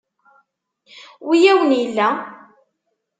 [1.27, 2.09] Wi awen-illa?